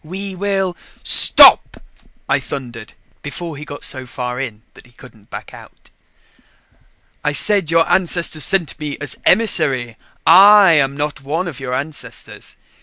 We 0.03 0.33
will" 0.33 0.75
"Stop!" 1.03 1.77
I 2.27 2.39
thundered 2.39 2.93
before 3.21 3.55
he 3.55 3.63
got 3.65 3.83
so 3.83 4.07
far 4.07 4.39
in 4.41 4.63
that 4.73 4.87
he 4.87 4.93
couldn't 4.93 5.29
back 5.29 5.53
out. 5.53 5.91
"I 7.23 7.33
said 7.33 7.69
your 7.69 7.87
ancestors 7.87 8.43
sent 8.43 8.79
me 8.79 8.97
as 8.99 9.17
emissary 9.25 9.97
I 10.25 10.71
am 10.71 10.97
not 10.97 11.21
one 11.21 11.47
of 11.47 11.59
your 11.59 11.75
ancestors. 11.75 12.55